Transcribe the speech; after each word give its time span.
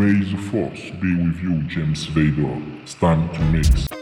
May 0.00 0.24
the 0.24 0.38
force 0.50 0.88
be 0.98 1.14
with 1.14 1.42
you, 1.42 1.60
James 1.64 2.06
Vader. 2.06 2.56
Stand 2.86 3.34
to 3.34 3.44
mix. 3.52 3.99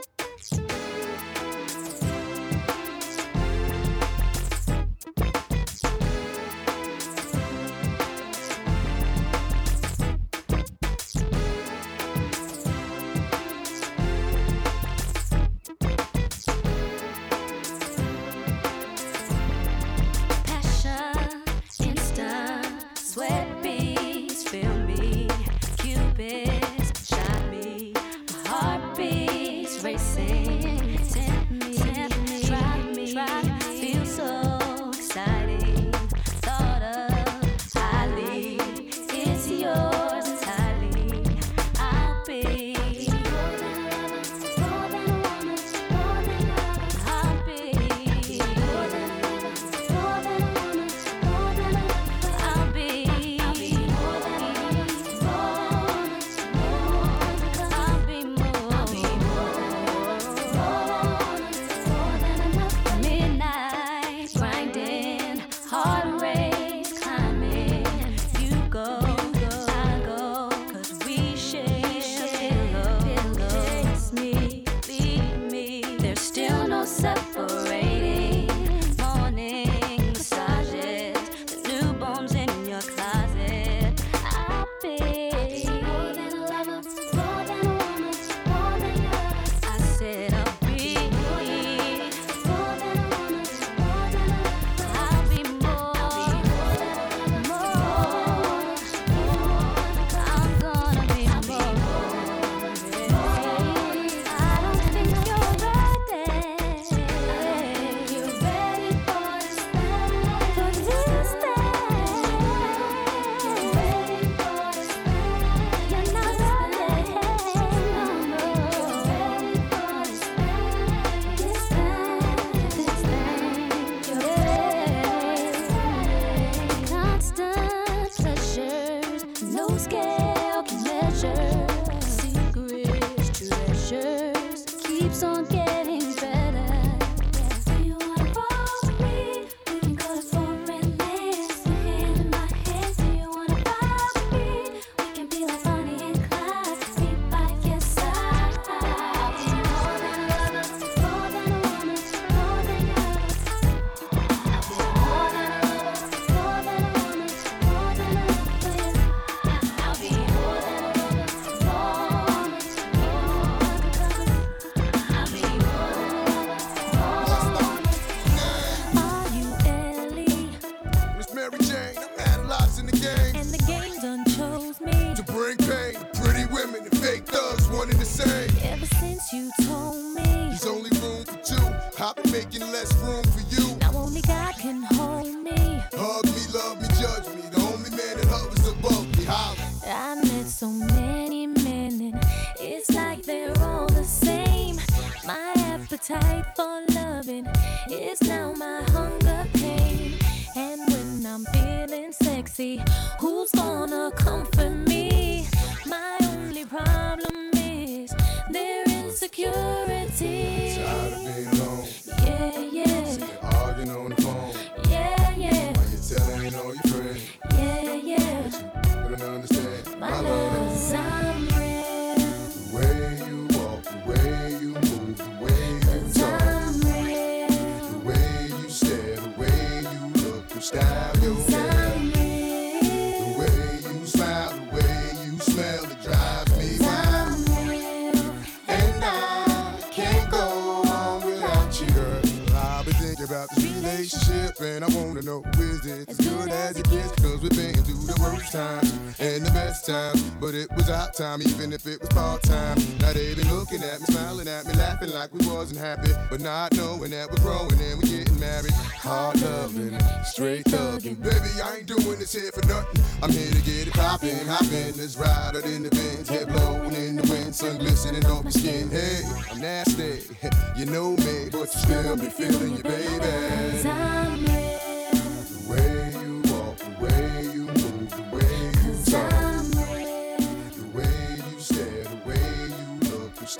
time, 251.19 251.42
even 251.42 251.67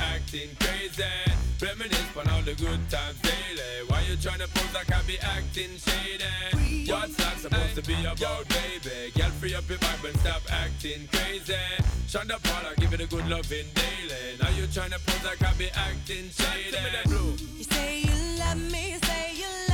acting 0.00 0.50
crazy. 0.58 1.04
Reminisce 1.60 2.16
on 2.16 2.28
all 2.30 2.42
the 2.42 2.54
good 2.54 2.80
times 2.88 3.20
daily. 3.20 3.84
Why 3.88 4.00
you 4.08 4.16
tryna 4.16 4.48
pose 4.54 4.72
like 4.74 4.90
I 4.92 5.02
be 5.02 5.18
acting 5.20 5.76
shady? 5.76 6.90
What's 6.90 7.16
that 7.16 7.38
supposed 7.38 7.74
to 7.76 7.82
be 7.82 7.94
about, 8.04 8.48
baby? 8.48 9.12
Girl, 9.14 9.30
free 9.38 9.54
up 9.54 9.68
your 9.68 9.78
vibe 9.78 10.08
and 10.08 10.18
stop 10.20 10.42
acting 10.50 11.08
crazy. 11.12 11.54
Shonda 12.08 12.42
Paula, 12.42 12.74
give 12.78 12.92
it 12.94 13.00
a 13.00 13.06
good 13.06 13.28
loving 13.28 13.66
daily. 13.74 14.36
Now 14.40 14.48
you 14.50 14.64
tryna 14.66 14.98
pose 15.06 15.24
like 15.24 15.42
I 15.42 15.52
be 15.58 15.68
acting 15.70 16.30
shady. 16.30 16.76
You 17.58 17.64
say 17.64 18.00
you 18.00 18.38
love 18.38 18.58
me, 18.72 18.96
say 19.04 19.34
you 19.36 19.46
love 19.46 19.68
me, 19.68 19.69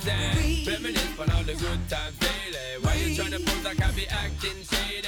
crazy. 0.00 0.70
Reminisce 0.70 1.18
on 1.18 1.30
all 1.30 1.42
the 1.42 1.54
good 1.54 1.88
times 1.88 2.16
daily. 2.18 2.82
Why 2.82 2.94
you 2.94 3.16
tryna 3.16 3.44
pose 3.44 3.64
like 3.64 3.82
I 3.82 3.90
be 3.92 4.06
acting 4.08 4.62
shady? 4.64 4.99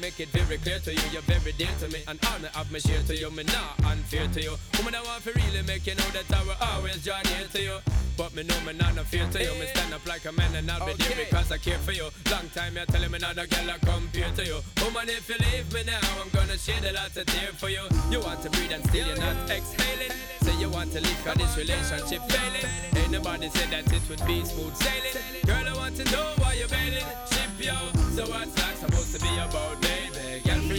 Make 0.00 0.20
it 0.20 0.28
very 0.28 0.58
clear 0.58 0.78
to 0.80 0.92
you, 0.94 1.02
you're 1.12 1.22
very 1.22 1.52
dear 1.52 1.70
to 1.80 1.88
me, 1.88 2.02
and 2.06 2.18
honor 2.26 2.50
of 2.56 2.70
me 2.70 2.80
share 2.80 3.02
to 3.02 3.16
you, 3.16 3.30
me 3.30 3.44
not 3.44 3.78
unfair 3.84 4.26
to 4.28 4.42
you. 4.42 4.54
Woman, 4.78 4.94
I 4.94 5.02
want 5.02 5.24
to 5.24 5.32
really 5.32 5.62
make 5.66 5.86
you 5.86 5.94
know 5.94 6.08
that 6.12 6.30
I 6.32 6.42
will 6.44 6.56
always 6.60 7.04
draw 7.04 7.20
near 7.22 7.46
to 7.52 7.62
you. 7.62 7.78
But 8.18 8.34
me 8.34 8.42
know 8.42 8.58
me 8.66 8.72
not 8.72 8.96
no 8.96 9.04
fear 9.04 9.28
to 9.30 9.38
you. 9.38 9.54
Me 9.60 9.66
stand 9.72 9.94
up 9.94 10.04
like 10.04 10.24
a 10.24 10.32
man 10.32 10.52
and 10.56 10.68
I'll 10.68 10.84
be 10.84 10.92
there 10.94 11.24
because 11.24 11.52
I 11.52 11.58
care 11.58 11.78
for 11.78 11.92
you. 11.92 12.10
Long 12.28 12.48
time 12.52 12.74
you're 12.74 12.84
telling 12.86 13.12
me 13.12 13.18
not 13.18 13.38
a 13.38 13.46
girl 13.46 13.70
I 13.70 13.78
compare 13.78 14.30
to 14.34 14.44
you. 14.44 14.58
Woman, 14.82 15.08
if 15.08 15.28
you 15.28 15.36
leave 15.38 15.72
me 15.72 15.84
now, 15.86 16.00
I'm 16.20 16.28
gonna 16.30 16.58
shed 16.58 16.82
a 16.84 16.92
lot 16.94 17.16
of 17.16 17.26
tears 17.26 17.54
for 17.54 17.68
you. 17.68 17.82
You 18.10 18.18
want 18.18 18.42
to 18.42 18.50
breathe 18.50 18.72
and 18.72 18.84
still 18.90 19.06
you're 19.06 19.16
not 19.18 19.36
exhaling. 19.48 20.10
Say 20.42 20.58
you 20.58 20.68
want 20.68 20.90
to 20.94 21.00
leave 21.00 21.20
cause 21.24 21.36
this 21.36 21.56
relationship 21.56 22.22
failing. 22.26 22.66
Ain't 22.96 23.12
nobody 23.12 23.48
said 23.50 23.70
that 23.70 23.92
it 23.92 24.02
would 24.10 24.26
be 24.26 24.44
smooth 24.44 24.74
sailing. 24.74 25.14
Girl, 25.46 25.68
I 25.68 25.76
want 25.76 25.94
to 25.96 26.04
know 26.10 26.34
why 26.38 26.54
you're 26.54 26.66
bailing. 26.66 27.06
Ship 27.30 27.54
yo. 27.60 27.76
So 28.18 28.26
what's 28.26 28.50
that 28.58 28.76
supposed 28.78 29.14
to 29.14 29.22
be 29.22 29.30
about, 29.38 29.80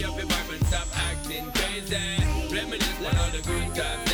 free 0.00 0.08
up 0.08 0.16
your 0.16 0.26
vibe 0.26 0.56
and 0.56 0.66
stop 0.66 0.86
acting 0.94 1.50
crazy. 1.52 2.54
Reminisce 2.54 3.06
on 3.06 3.16
all 3.18 3.30
the 3.30 3.42
good 3.42 3.74
times 3.74 4.09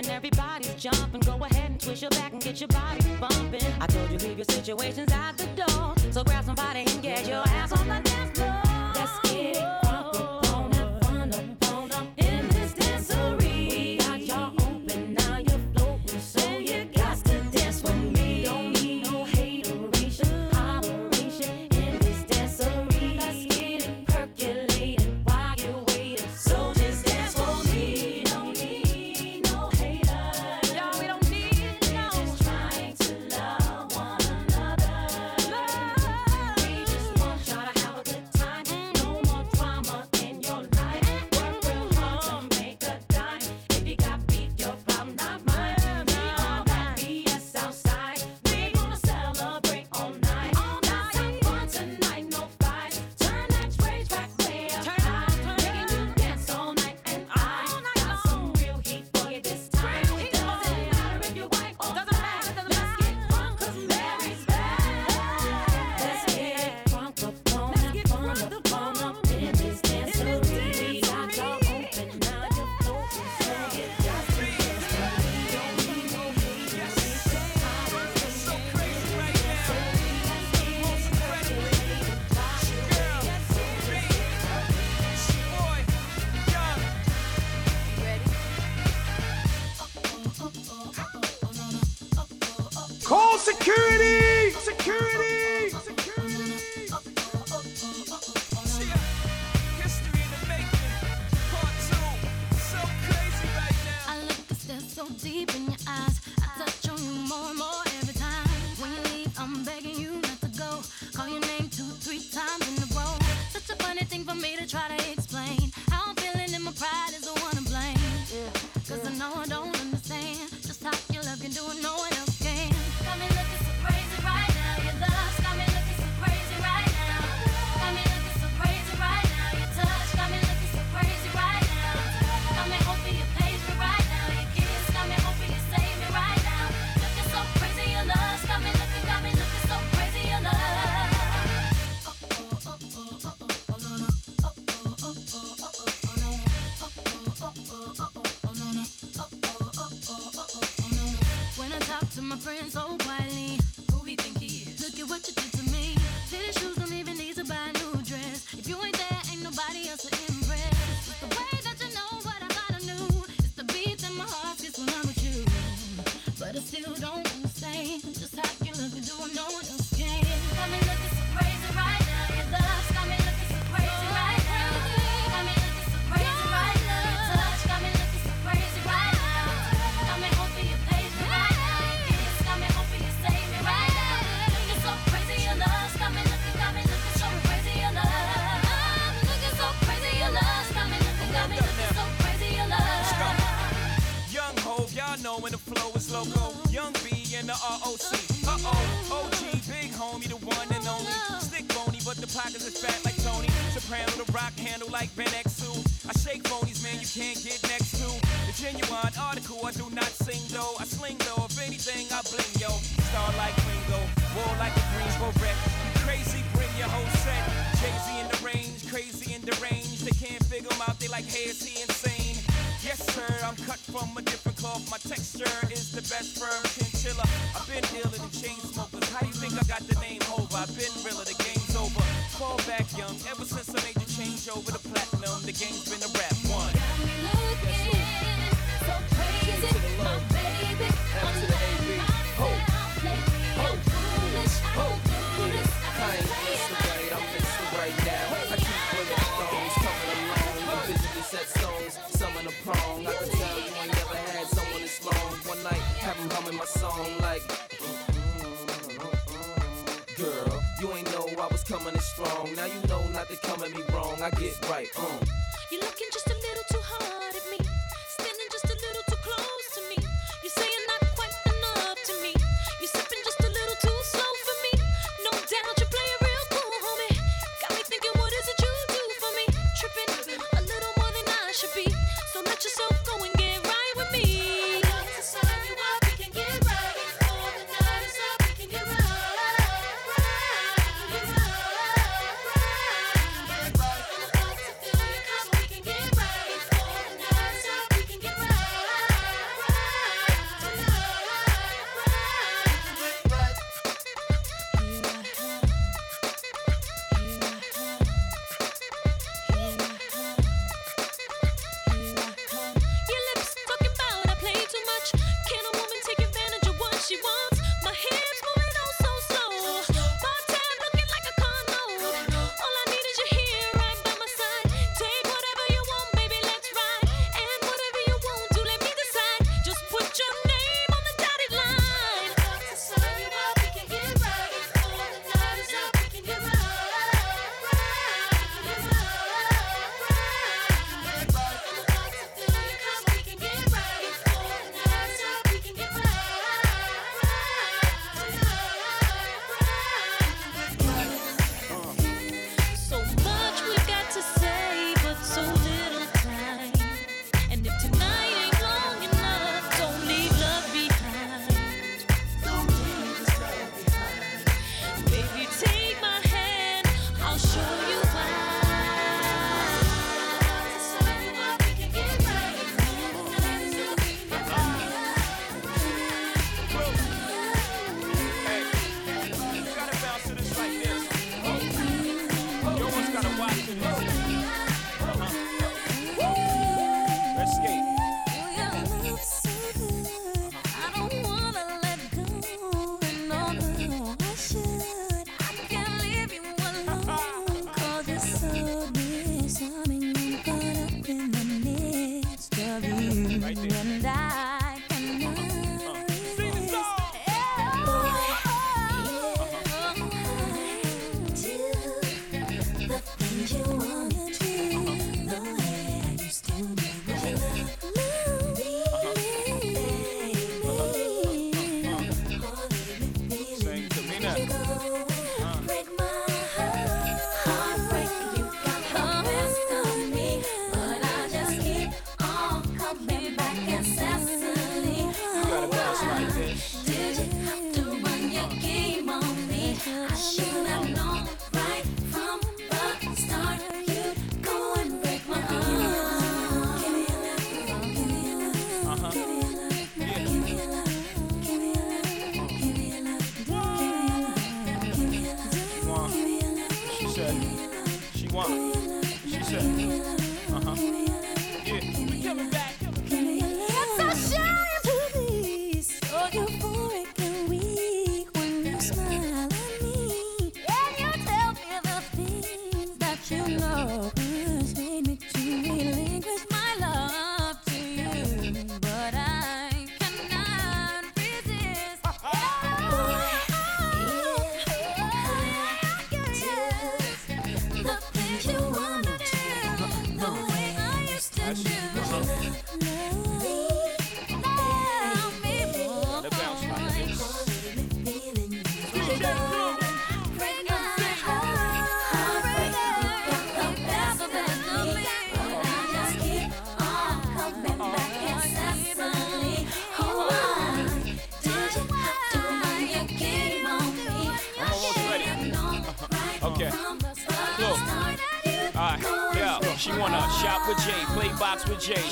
pumping, 0.00 0.14
everybody's 0.14 0.74
jumping. 0.74 1.20
Go 1.20 1.44
ahead 1.44 1.70
and 1.70 1.80
twist 1.80 2.02
your 2.02 2.10
back 2.10 2.32
and 2.32 2.42
get 2.42 2.60
your 2.60 2.68
body 2.68 3.00
bumping. 3.20 3.62
I 3.80 3.86
told 3.86 4.10
you 4.10 4.18
leave 4.18 4.38
your 4.38 4.44
situations 4.44 5.12
at 5.12 5.36
the 5.36 5.46
door. 5.46 5.94
So 6.10 6.24
grab 6.24 6.44
somebody 6.44 6.80
and 6.80 7.02
get 7.02 7.26
your 7.26 7.42
ass 7.48 7.72
on 7.72 7.79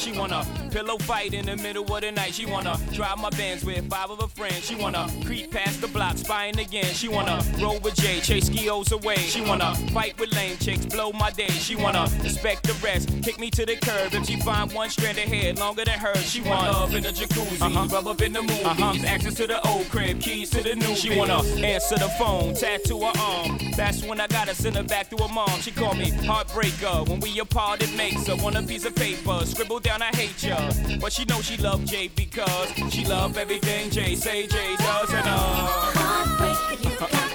She 0.08 0.18
wanna 0.18 0.42
pillow 0.70 0.96
fight 0.96 1.34
in 1.34 1.44
the 1.44 1.56
middle 1.56 1.84
of 1.84 2.00
the 2.00 2.10
night. 2.10 2.32
She 2.32 2.46
wanna 2.46 2.78
drive 2.94 3.18
my 3.18 3.28
Benz 3.28 3.62
with 3.62 3.90
five 3.90 4.08
of 4.08 4.22
her 4.22 4.28
friends. 4.28 4.64
She 4.64 4.74
wanna 4.74 5.06
creep 5.26 5.50
past 5.50 5.82
the 5.82 5.88
block, 5.88 6.16
spying 6.16 6.58
again. 6.58 6.86
She 6.94 7.08
wanna 7.08 7.44
roll 7.60 7.78
with 7.80 7.94
Jay, 7.94 8.20
chase 8.20 8.48
skios 8.48 8.90
away. 8.90 9.16
She 9.16 9.42
wanna 9.42 9.74
fight 9.92 10.18
with 10.18 10.34
lame 10.34 10.56
chicks, 10.56 10.86
blow 10.86 11.12
my 11.12 11.30
day. 11.32 11.48
She 11.48 11.76
wanna 11.76 12.08
respect 12.22 12.62
the 12.62 12.72
rest, 12.82 13.17
kick 13.28 13.38
me 13.38 13.50
to 13.50 13.66
the 13.66 13.76
curb. 13.76 14.14
If 14.14 14.26
she 14.26 14.36
find 14.40 14.72
one 14.72 14.88
strand 14.88 15.18
of 15.18 15.24
hair 15.24 15.52
longer 15.52 15.84
than 15.84 15.98
hers, 15.98 16.24
she 16.30 16.40
want 16.40 16.72
love 16.72 16.94
in 16.94 17.02
the 17.02 17.10
jacuzzi, 17.10 17.60
uh-huh. 17.60 17.86
rub 17.92 18.06
up 18.06 18.22
in 18.22 18.32
the 18.32 18.40
movies, 18.40 18.64
uh-huh. 18.64 19.06
access 19.06 19.34
to 19.34 19.46
the 19.46 19.60
old 19.68 19.86
crib, 19.90 20.18
keys 20.20 20.48
to 20.50 20.62
the 20.62 20.74
new. 20.74 20.94
She 20.94 21.14
wanna 21.14 21.42
answer 21.62 21.96
the 21.96 22.08
phone, 22.18 22.54
tattoo 22.54 23.00
her 23.00 23.12
arm. 23.18 23.58
That's 23.76 24.02
when 24.02 24.18
I 24.18 24.28
gotta 24.28 24.54
send 24.54 24.76
her 24.76 24.82
back 24.82 25.10
to 25.10 25.16
her 25.18 25.28
mom. 25.28 25.60
She 25.60 25.70
called 25.70 25.98
me 25.98 26.10
heartbreaker. 26.10 27.06
When 27.06 27.20
we 27.20 27.38
apart, 27.38 27.82
it 27.82 27.94
makes 27.94 28.26
her 28.28 28.36
want 28.36 28.56
a 28.56 28.62
piece 28.62 28.86
of 28.86 28.94
paper. 28.94 29.44
Scribble 29.44 29.80
down, 29.80 30.00
I 30.00 30.10
hate 30.16 30.42
ya. 30.42 30.56
But 30.98 31.12
she 31.12 31.26
know 31.26 31.42
she 31.42 31.58
love 31.58 31.84
Jay 31.84 32.08
because 32.08 32.72
she 32.90 33.04
love 33.04 33.36
everything 33.36 33.90
Jay 33.90 34.14
say 34.14 34.46
Jay 34.46 34.74
does 34.78 35.12
and 35.12 35.28
uh. 35.28 35.34
Heartbreak, 35.98 36.82
you 36.84 36.98
got 36.98 37.27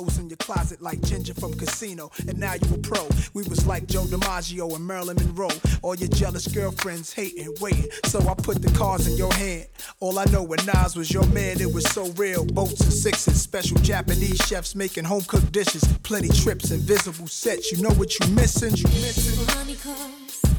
clothes 0.00 0.18
in 0.18 0.28
your 0.28 0.36
closet 0.38 0.80
like 0.80 1.00
Ginger 1.02 1.34
from 1.34 1.52
Casino, 1.54 2.10
and 2.26 2.38
now 2.38 2.54
you 2.54 2.74
a 2.74 2.78
pro. 2.78 3.06
We 3.34 3.42
was 3.44 3.66
like 3.66 3.86
Joe 3.86 4.04
DiMaggio 4.04 4.74
and 4.74 4.86
Marilyn 4.86 5.16
Monroe. 5.16 5.50
All 5.82 5.94
your 5.94 6.08
jealous 6.08 6.46
girlfriends 6.46 7.12
hating, 7.12 7.54
waiting. 7.60 7.90
So 8.06 8.20
I 8.20 8.34
put 8.34 8.62
the 8.62 8.70
cards 8.78 9.06
in 9.06 9.16
your 9.16 9.32
hand. 9.34 9.66
All 10.00 10.18
I 10.18 10.24
know 10.26 10.42
when 10.42 10.58
Nas 10.64 10.96
was 10.96 11.12
your 11.12 11.26
man, 11.26 11.60
it 11.60 11.72
was 11.72 11.84
so 11.90 12.06
real. 12.12 12.46
Boats 12.46 12.80
and 12.80 12.92
sixes, 12.92 13.40
special 13.40 13.76
Japanese 13.78 14.38
chefs 14.46 14.74
making 14.74 15.04
home 15.04 15.22
cooked 15.22 15.52
dishes, 15.52 15.84
plenty 16.02 16.28
trips, 16.28 16.70
invisible 16.70 17.26
sets. 17.26 17.70
You 17.70 17.82
know 17.82 17.90
what 17.90 18.18
you 18.18 18.26
missing? 18.28 18.74
You 18.76 18.84
missing? 18.84 19.46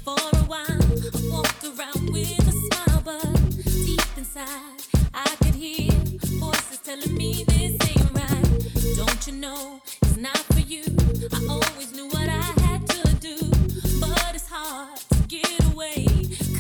For 0.04 0.13
a 0.13 0.38
while. 0.45 0.65
I 0.67 1.30
walked 1.32 1.63
around 1.63 2.10
with 2.12 2.39
a 2.39 2.51
smile, 2.51 3.01
but 3.04 3.56
deep 3.63 4.01
inside, 4.17 4.82
I 5.13 5.36
could 5.41 5.56
hear 5.56 5.91
voices 6.39 6.80
telling 6.84 7.15
me 7.15 7.43
this. 7.47 7.90
Don't 9.02 9.26
you 9.26 9.34
know 9.34 9.82
it's 10.04 10.18
not 10.18 10.38
for 10.54 10.60
you? 10.60 10.84
I 11.34 11.40
always 11.50 11.92
knew 11.92 12.08
what 12.10 12.30
I 12.30 12.44
had 12.62 12.88
to 12.88 13.16
do, 13.16 13.36
but 14.00 14.36
it's 14.36 14.48
hard 14.48 14.96
to 15.10 15.18
get 15.28 15.50
away. 15.74 16.06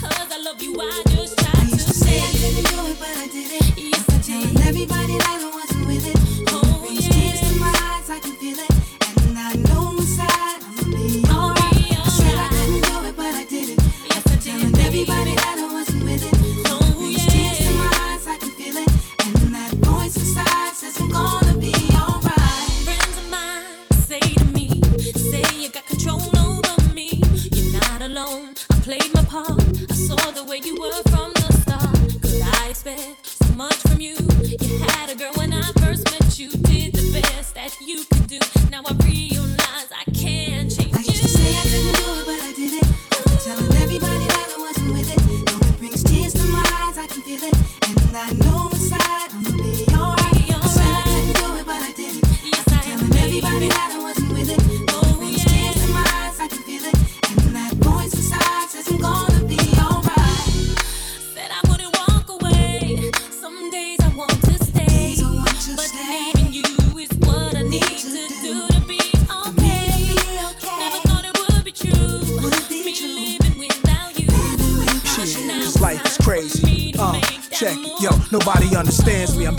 Cause 0.01 0.27
I 0.31 0.41
love 0.43 0.59
you, 0.59 0.75
I 0.81 1.03
just 1.09 1.37
try 1.37 1.51
to 1.51 1.77
say 1.77 2.17
I 2.17 2.31
couldn't 2.41 2.65
do 2.73 2.79
it, 2.89 2.97
but 2.97 3.15
I 3.15 3.27
did 3.27 3.51
it. 3.61 3.77
Yes, 3.77 4.09
I 4.09 4.17
did. 4.25 4.59
Everybody 4.67 5.17
that 5.19 5.37
I 5.37 5.51
wasn't 5.53 5.85
with 5.85 6.07
it. 6.07 6.17
Oh, 6.49 6.79
Brings 6.81 7.07
tears 7.09 7.41
to 7.41 7.59
my 7.59 7.69
eyes, 7.93 8.09
I 8.09 8.19
can 8.19 8.35
feel 8.37 8.57
it. 8.57 8.71
And 9.27 9.37
I 9.37 9.53
know 9.69 9.91
inside 9.99 10.61
be 10.89 11.21
alright. 11.29 11.93
I 11.93 12.09
said 12.09 12.37
I 12.41 12.47
couldn't 12.49 12.81
do 12.89 13.05
it, 13.05 13.15
but 13.17 13.35
I 13.35 13.45
did 13.45 13.69
it. 13.69 13.79
Yes, 14.09 14.25
I 14.25 14.35
did. 14.37 14.41
Telling 14.41 14.79
everybody 14.87 15.35
that 15.35 15.50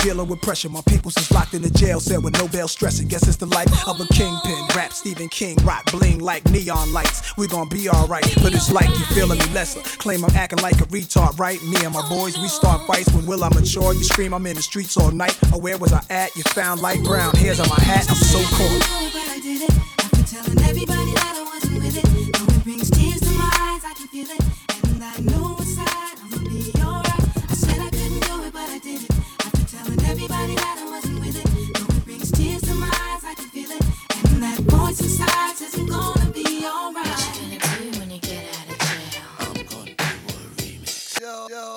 dealing 0.03 0.29
with 0.29 0.41
pressure. 0.43 0.69
My 0.69 0.83
people's 0.83 1.17
is 1.17 1.31
locked 1.31 1.55
in 1.55 1.63
the 1.63 1.71
jail 1.71 2.01
cell 2.01 2.21
with 2.21 2.37
no 2.39 2.49
bail 2.49 2.69
stressing. 2.69 3.09
Guess 3.09 3.29
it's 3.29 3.37
the 3.37 3.47
life 3.47 3.69
of 3.87 4.01
a 4.01 4.07
kingpin. 4.07 4.67
Rap 4.77 4.93
Stephen 4.93 5.29
King, 5.29 5.57
rock 5.65 5.91
bling 5.91 6.19
like 6.19 6.45
neon 6.51 6.93
lights. 6.93 7.37
We 7.37 7.47
gon' 7.47 7.69
be 7.69 7.89
alright, 7.89 8.27
but 8.43 8.53
it's 8.53 8.71
like 8.71 8.89
you 8.89 9.05
feeling 9.15 9.39
me 9.39 9.47
lesser. 9.55 9.81
Claim 9.99 10.25
I'm 10.25 10.37
acting 10.37 10.59
like 10.59 10.81
a 10.81 10.87
retard, 10.87 11.39
right? 11.39 11.63
Me 11.63 11.77
and 11.85 11.95
my 11.95 12.07
boys, 12.09 12.37
we 12.39 12.49
start 12.49 12.87
fights. 12.87 13.13
When 13.13 13.27
will 13.27 13.45
I 13.45 13.49
mature? 13.51 13.95
You 13.95 14.05
scream, 14.05 14.35
I'm 14.35 14.47
in 14.47 14.57
the 14.57 14.63
streets 14.63 14.97
all 14.97 15.13
night. 15.13 15.39
Oh, 15.53 15.59
where 15.59 15.79
was 15.79 15.93
I 15.93 16.03
at? 16.11 16.35
You 16.37 16.43
found 16.43 16.83
light 16.83 17.03
brown 17.05 17.35
hairs 17.35 17.61
on 17.61 17.69
my 17.69 17.81
hat. 17.81 18.07
I'm 18.11 18.17
so 18.17 18.41
cold. 18.57 19.92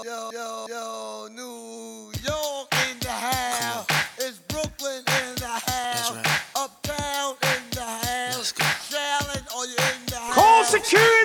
yo, 0.03 0.31
yo, 0.33 0.65
yo, 0.69 1.27
New 1.31 2.11
York 2.23 2.67
in 2.89 2.99
the 2.99 3.09
house. 3.09 3.85
It's 4.17 4.39
Brooklyn 4.47 4.99
in 4.99 5.35
the 5.35 5.47
house. 5.47 6.11
Right. 6.15 6.41
Uptown 6.55 7.35
in 7.43 7.63
the 7.71 7.81
house. 7.81 8.53
Are 9.55 9.65
you 9.65 9.71
in 9.71 10.05
the 10.07 10.15
Call 10.15 10.21
house? 10.21 10.35
Call 10.35 10.63
security. 10.65 11.24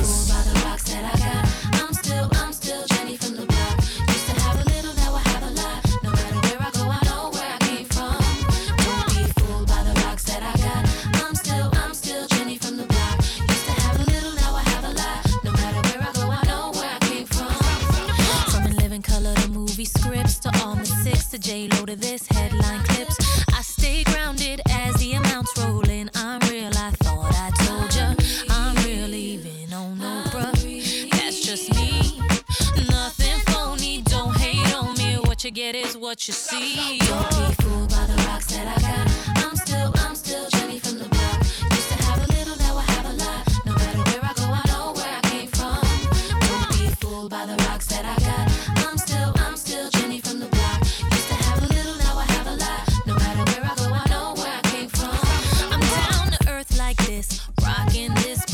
rocking 57.63 58.13
this 58.15 58.50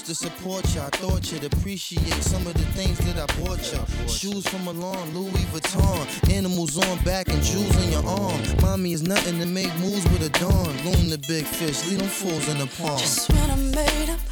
used 0.00 0.06
to 0.06 0.14
support 0.14 0.74
you. 0.74 0.80
I 0.80 0.88
thought 0.90 1.30
you'd 1.30 1.44
appreciate 1.44 2.22
some 2.22 2.46
of 2.46 2.54
the 2.54 2.64
things 2.76 2.98
that 2.98 3.18
I 3.18 3.26
bought 3.40 3.60
you. 3.72 4.08
Shoes 4.08 4.46
from 4.48 4.64
Milan, 4.64 5.14
Louis 5.14 5.44
Vuitton, 5.52 6.32
animals 6.32 6.78
on 6.78 7.04
back 7.04 7.28
and 7.28 7.42
jewels 7.42 7.76
on 7.76 7.92
your 7.92 8.06
arm. 8.06 8.40
Mommy 8.62 8.92
is 8.92 9.02
nothing 9.02 9.38
to 9.40 9.46
make 9.46 9.74
moves 9.78 10.04
with 10.04 10.22
a 10.22 10.30
dawn. 10.38 10.72
Loon 10.84 11.10
the 11.10 11.18
big 11.28 11.44
fish, 11.44 11.86
leave 11.86 11.98
them 11.98 12.08
fools 12.08 12.48
in 12.48 12.58
the 12.58 12.66
pond. 12.78 13.00
Just 13.00 13.30
when 13.30 13.50
I 13.50 13.56
made 13.56 14.10
up 14.10 14.29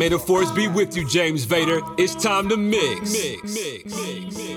May 0.00 0.08
the 0.08 0.18
force 0.18 0.50
be 0.52 0.66
with 0.66 0.96
you, 0.96 1.06
James 1.06 1.44
Vader. 1.44 1.82
It's 1.98 2.14
time 2.14 2.48
to 2.48 2.56
mix. 2.56 3.12
Mix. 3.12 3.54
Mix. 3.54 3.94
Mix. 3.94 4.49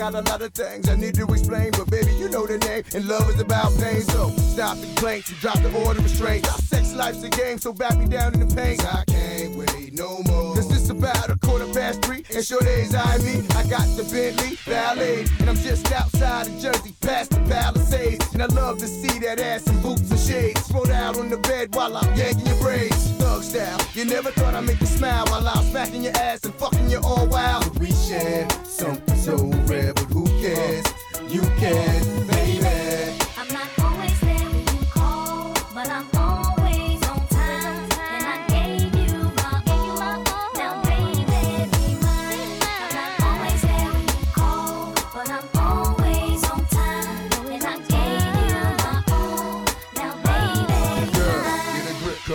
Got 0.00 0.14
a 0.14 0.30
lot 0.30 0.40
of 0.40 0.54
things 0.54 0.88
I 0.88 0.96
need 0.96 1.14
to 1.16 1.26
explain, 1.26 1.72
but 1.72 1.90
baby, 1.90 2.12
you 2.14 2.30
know 2.30 2.46
the 2.46 2.56
name, 2.56 2.84
and 2.94 3.06
love 3.06 3.28
is 3.28 3.38
about 3.38 3.70
pain. 3.78 4.00
So 4.00 4.30
stop 4.30 4.78
the 4.78 4.86
complaints 4.86 5.28
and 5.28 5.38
drop 5.40 5.58
the 5.58 5.70
order 5.84 5.98
of 5.98 6.04
restraint. 6.04 6.50
Our 6.50 6.56
sex 6.56 6.94
life's 6.94 7.22
a 7.22 7.28
game, 7.28 7.58
so 7.58 7.70
back 7.74 7.98
me 7.98 8.06
down 8.06 8.32
in 8.32 8.48
the 8.48 8.54
paint. 8.54 8.82
I 8.82 9.04
can't 9.04 9.54
wait 9.56 9.92
no 9.92 10.22
more. 10.24 10.54
Cause 10.54 10.72
it's 10.74 10.88
about 10.88 11.28
a 11.28 11.36
quarter 11.36 11.66
past 11.74 12.00
three, 12.02 12.24
and 12.34 12.42
sure 12.42 12.62
days 12.62 12.94
I 12.94 13.18
me. 13.18 13.44
I 13.54 13.62
got 13.68 13.86
the 13.98 14.08
Bentley 14.10 14.56
Ballet, 14.66 15.26
and 15.38 15.50
I'm 15.50 15.56
just 15.56 15.92
outside 15.92 16.46
of 16.46 16.58
Jersey, 16.58 16.94
past 17.10 17.30
the 17.30 17.40
Palisades. 17.50 18.32
And 18.32 18.42
I 18.42 18.46
love 18.46 18.78
to 18.78 18.86
see 18.86 19.18
that 19.20 19.40
ass 19.40 19.66
in 19.66 19.76
boots 19.82 20.10
and 20.10 20.20
shades. 20.20 20.60
Throw 20.68 20.86
out 20.90 21.18
on 21.18 21.28
the 21.28 21.38
bed 21.38 21.74
while 21.74 21.96
I'm 21.96 22.10
yanking 22.16 22.46
your 22.46 22.60
braids. 22.62 23.10
Thug 23.18 23.42
style, 23.42 23.80
you 23.94 24.04
never 24.04 24.30
thought 24.30 24.54
I'd 24.54 24.64
make 24.64 24.80
you 24.80 24.86
smile 24.86 25.26
while 25.26 25.46
I'm 25.46 25.64
smacking 25.70 26.02
your 26.04 26.16
ass 26.16 26.44
and 26.44 26.54
fucking 26.54 26.88
you 26.90 27.00
all 27.02 27.26
wild. 27.26 27.78
We 27.80 27.90
share 27.92 28.48
something 28.64 29.16
so 29.16 29.36
rare, 29.70 29.92
but 29.94 30.08
who 30.14 30.24
cares? 30.42 30.86
You 31.28 31.42
can, 31.62 32.26
baby. 32.26 33.18
I'm 33.38 33.48
not 33.58 33.68
always 33.84 34.20
there 34.20 34.48
when 34.54 34.66
you 34.74 34.86
call, 34.90 35.54
but 35.74 35.88
I'm 35.88 36.19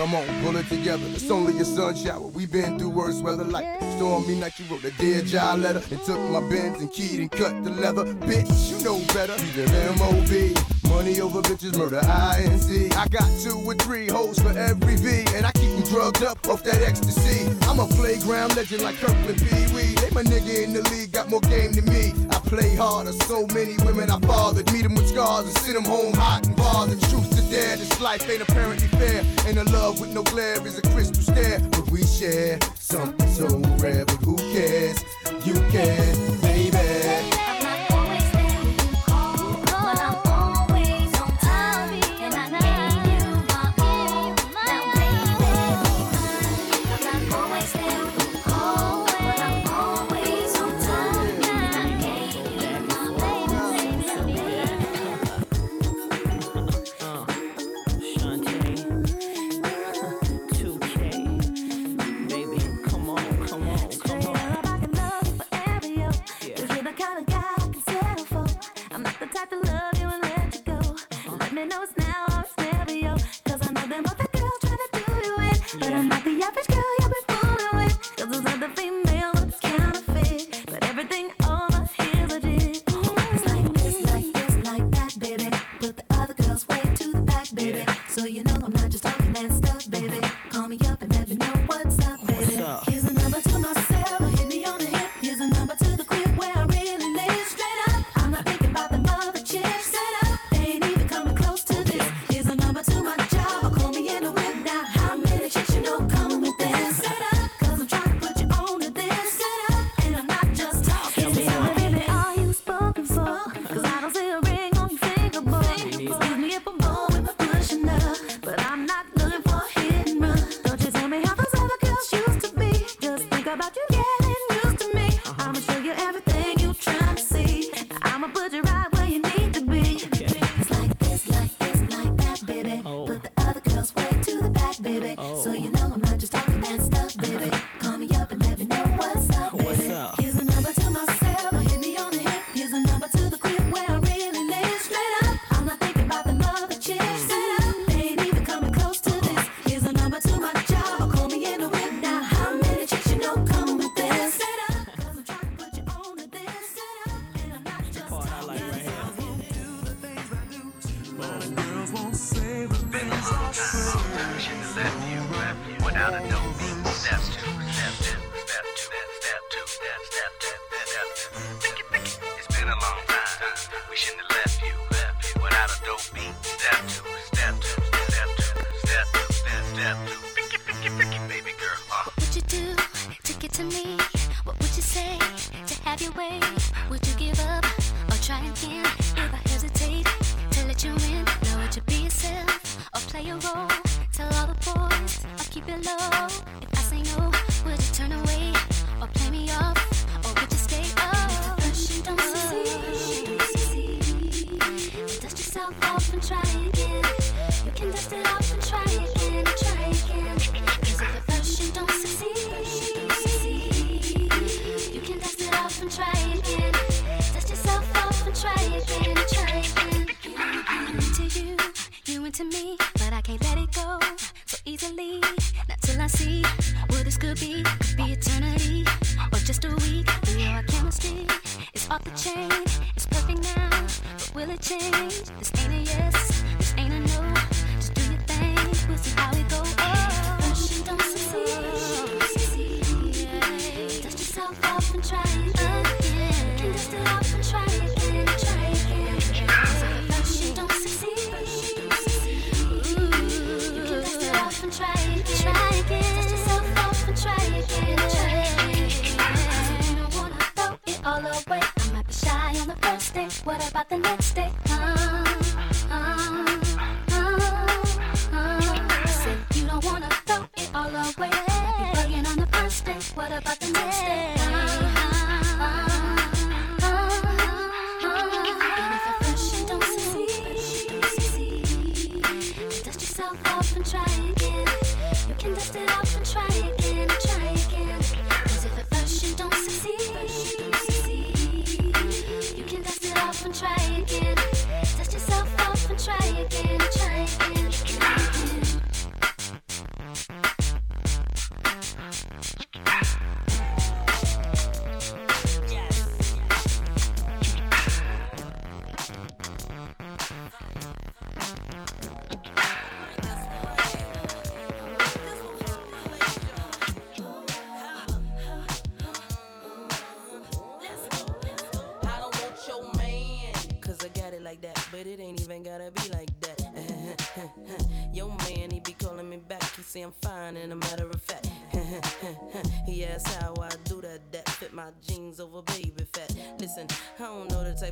come 0.06 0.14
on, 0.14 0.42
pull 0.42 0.56
it 0.56 0.68
together. 0.68 1.04
It's 1.08 1.30
only 1.30 1.58
a 1.60 1.64
sun 1.64 1.96
shower. 1.96 2.26
We've 2.28 2.50
been 2.50 2.78
through 2.78 2.90
worse 2.90 3.20
weather 3.20 3.44
like 3.44 3.66
stormy 3.96 4.36
night. 4.36 4.58
You 4.58 4.66
wrote 4.66 4.84
a 4.84 4.92
dear 4.92 5.22
John 5.22 5.62
letter 5.62 5.82
and 5.90 6.00
took 6.04 6.20
my 6.30 6.40
Benz 6.48 6.80
and 6.80 6.92
keyed 6.92 7.20
and 7.20 7.30
cut 7.30 7.64
the 7.64 7.70
leather. 7.70 8.04
Bitch, 8.04 8.70
you 8.70 8.84
know 8.84 8.98
better. 9.12 9.34
He's 9.40 9.58
an 9.58 9.74
M.O.B. 9.98 10.75
Money 10.88 11.20
over 11.20 11.42
bitches, 11.42 11.76
murder. 11.76 12.00
I 12.02 13.08
got 13.08 13.28
two 13.40 13.58
or 13.64 13.74
three 13.74 14.08
hoes 14.08 14.38
for 14.38 14.56
every 14.56 14.96
V, 14.96 15.24
and 15.34 15.46
I 15.46 15.52
keep 15.52 15.70
them 15.70 15.82
drugged 15.82 16.22
up 16.22 16.48
off 16.48 16.62
that 16.64 16.82
ecstasy. 16.82 17.46
I'm 17.62 17.78
a 17.78 17.86
playground 17.86 18.56
legend 18.56 18.82
like 18.82 18.96
Kirkland 18.96 19.38
Pee 19.38 19.74
Wee. 19.74 19.94
They 19.94 20.10
my 20.10 20.22
nigga 20.22 20.64
in 20.64 20.72
the 20.72 20.82
league, 20.90 21.12
got 21.12 21.28
more 21.28 21.40
game 21.42 21.72
than 21.72 21.84
me. 21.84 22.12
I 22.30 22.38
play 22.40 22.74
harder, 22.74 23.12
so 23.12 23.46
many 23.48 23.76
women 23.84 24.10
I 24.10 24.18
fathered. 24.20 24.72
Meet 24.72 24.82
them 24.82 24.94
with 24.94 25.08
scars 25.08 25.46
and 25.46 25.56
send 25.58 25.76
them 25.76 25.84
home 25.84 26.14
hot 26.14 26.46
and 26.46 26.56
bothered. 26.56 27.00
Truth 27.02 27.30
to 27.36 27.42
dare, 27.50 27.76
this 27.76 28.00
life 28.00 28.28
ain't 28.28 28.42
apparently 28.42 28.88
fair. 28.88 29.22
Ain't 29.46 29.58
a 29.58 29.64
love 29.72 30.00
with 30.00 30.12
no 30.12 30.22
glare 30.22 30.64
is 30.66 30.78
a 30.78 30.82
crystal 30.82 31.22
stare. 31.22 31.60
But 31.70 31.90
we 31.90 32.02
share 32.04 32.58
something 32.74 33.28
so 33.28 33.46
rare, 33.78 34.04
but 34.04 34.16
who 34.24 34.36
cares? 34.36 35.04
You 35.44 35.54
can, 35.70 36.40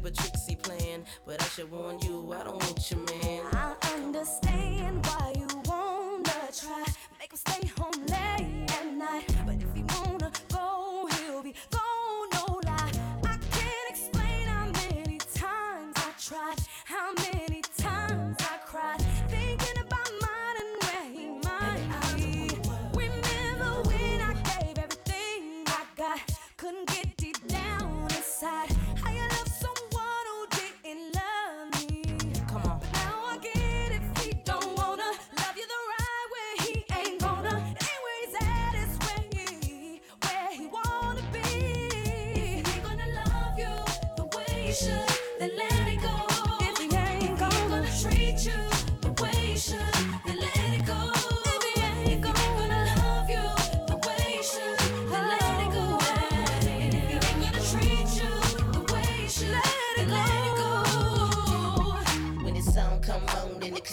of 0.04 0.12
a 0.12 0.16
tricksy 0.16 0.56
playing. 0.56 1.04
but 1.26 1.40
I 1.40 1.44
should 1.46 1.70
warn 1.70 1.98
you 2.00 2.13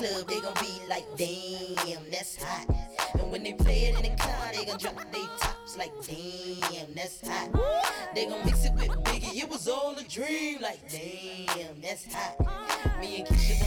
club, 0.01 0.27
they 0.27 0.39
gon' 0.39 0.53
be 0.55 0.81
like, 0.89 1.05
damn, 1.15 2.09
that's 2.09 2.41
hot. 2.41 2.65
And 3.13 3.31
when 3.31 3.43
they 3.43 3.53
play 3.53 3.85
it 3.85 4.03
in 4.03 4.11
the 4.11 4.17
car, 4.17 4.51
they 4.53 4.65
gon' 4.65 4.77
drop 4.79 4.95
their 5.11 5.29
tops 5.39 5.77
like, 5.77 5.91
damn, 6.05 6.93
that's 6.95 7.27
hot. 7.27 7.49
They 8.15 8.25
gon' 8.25 8.43
mix 8.45 8.65
it 8.65 8.73
with 8.73 8.89
Biggie, 9.03 9.43
it 9.43 9.49
was 9.49 9.67
all 9.67 9.95
a 9.97 10.03
dream, 10.03 10.59
like, 10.61 10.79
damn, 10.89 11.79
that's 11.81 12.11
hot. 12.13 12.99
Me 12.99 13.17
and 13.19 13.27
Keisha 13.27 13.60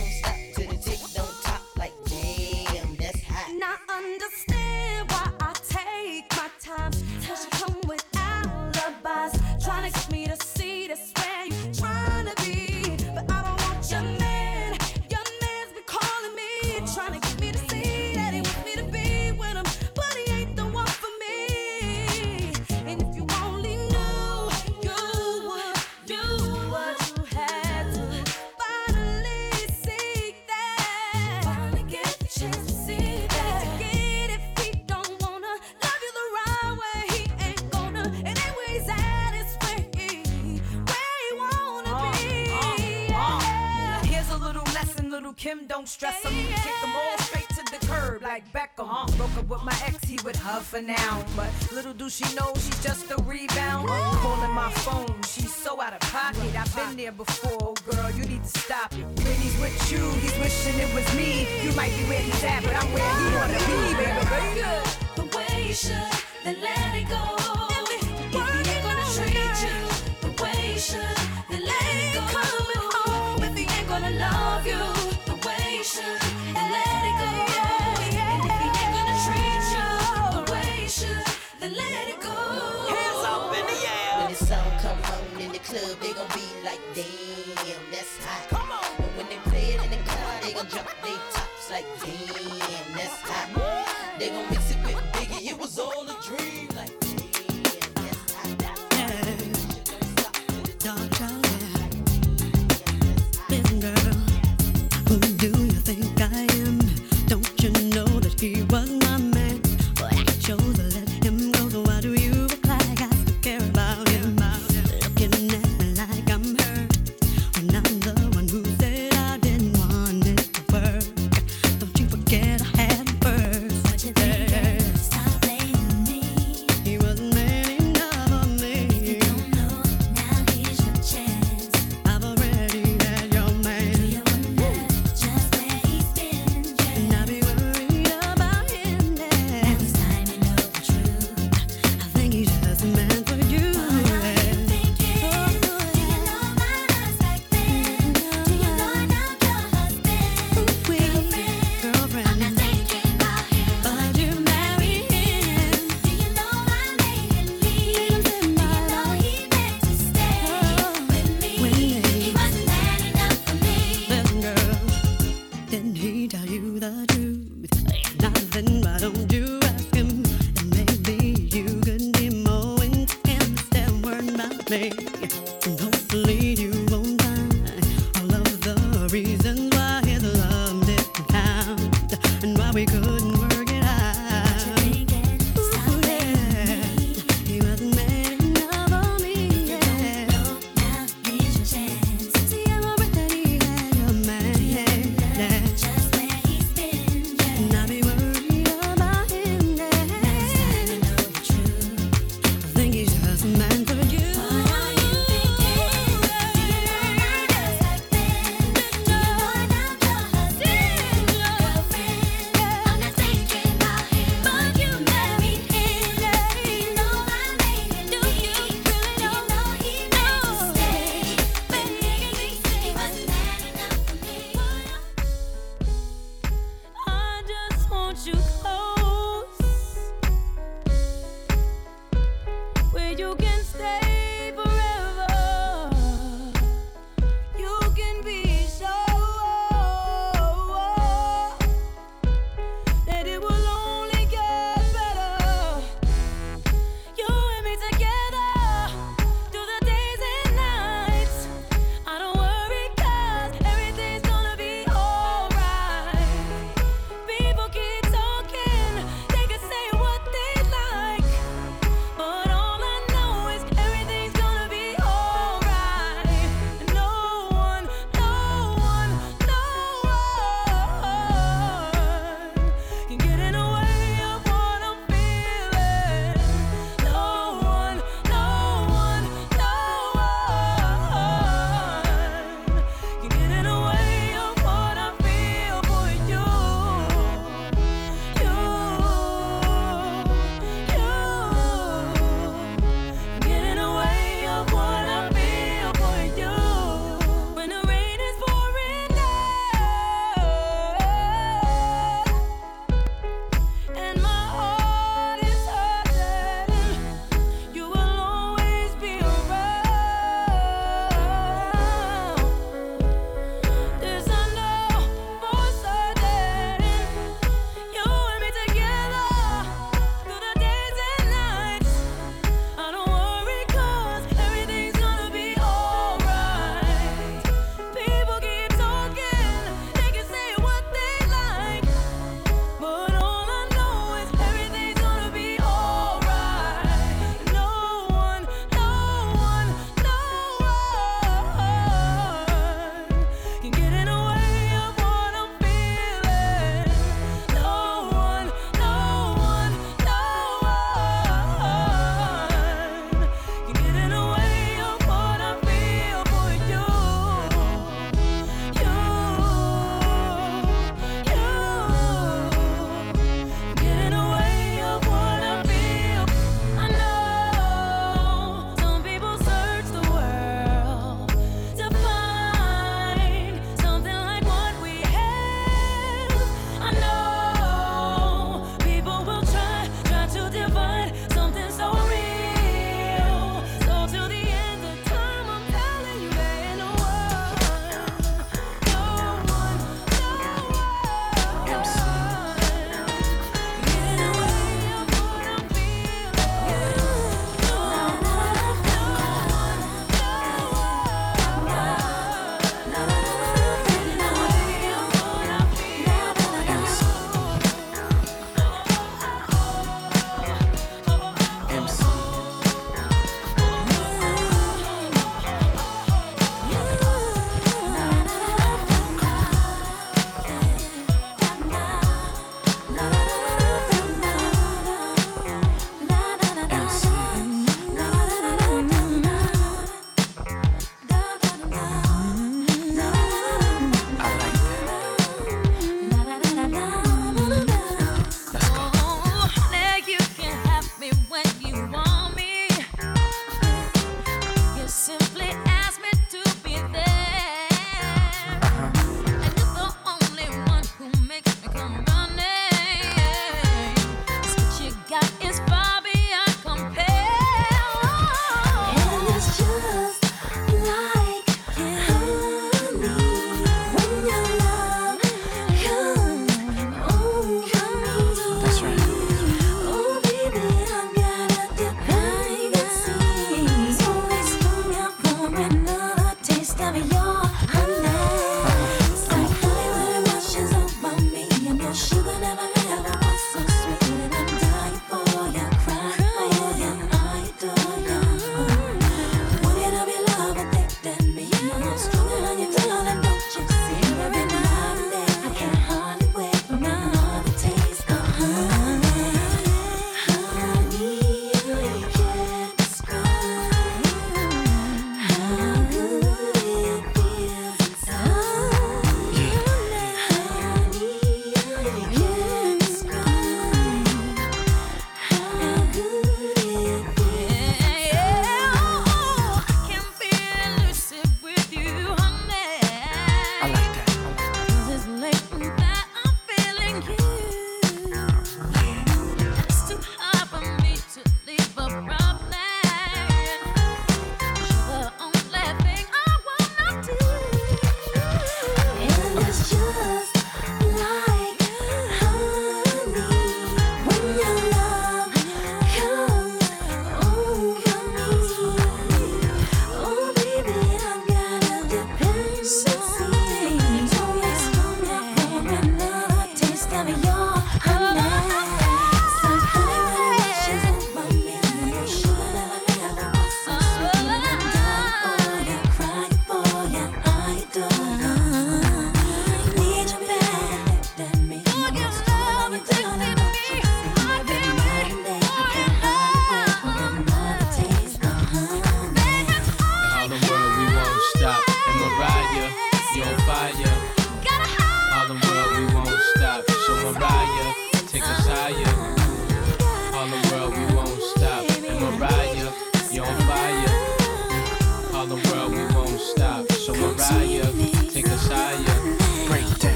Kim, 45.36 45.66
don't 45.66 45.88
stress 45.88 46.22
him. 46.22 46.32
Yeah. 46.32 46.56
Kick 46.56 46.80
them 46.80 46.94
all 46.94 47.18
straight 47.18 47.48
to 47.50 47.64
the 47.72 47.86
curb 47.86 48.22
like 48.22 48.50
Becca, 48.52 48.84
huh? 48.84 49.06
Broke 49.16 49.36
up 49.36 49.48
with 49.48 49.64
my 49.64 49.76
ex, 49.86 50.04
he 50.04 50.18
with 50.24 50.36
her 50.36 50.60
for 50.60 50.80
now. 50.80 51.24
But 51.36 51.50
little 51.72 51.92
do 51.92 52.08
she 52.08 52.24
know 52.34 52.52
she's 52.54 52.82
just 52.82 53.10
a 53.10 53.16
rebound. 53.22 53.88
Hey. 53.88 54.10
Calling 54.22 54.50
my 54.52 54.70
phone, 54.70 55.22
she's 55.22 55.52
so 55.52 55.80
out 55.80 55.92
of 55.92 56.00
pocket. 56.00 56.54
I've 56.56 56.74
been 56.76 56.96
there 56.96 57.12
before, 57.12 57.74
girl, 57.90 58.10
you 58.12 58.24
need 58.24 58.44
to 58.44 58.58
stop 58.60 58.92
it. 58.92 59.04
When 59.04 59.34
he's 59.36 59.58
with 59.60 59.92
you, 59.92 60.10
he's 60.20 60.36
wishing 60.38 60.78
it 60.78 60.94
was 60.94 61.06
me. 61.16 61.46
You 61.64 61.72
might 61.72 61.96
be 61.96 62.04
where 62.04 62.20
he's 62.20 62.44
at, 62.44 62.62
but 62.62 62.74
I'm 62.74 62.92
where 62.92 63.14
he 63.18 63.34
wanna 63.34 63.58
be, 63.58 63.94
baby. 63.98 64.24
baby. 64.30 64.90
The 65.16 65.36
way 65.36 65.68
you 65.68 65.74
should, 65.74 66.12
then 66.44 66.60
let 66.60 66.94
it 66.94 67.08
go. 67.08 67.23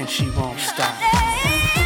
And 0.00 0.10
she 0.10 0.30
won't 0.30 0.58
stop. 0.58 1.83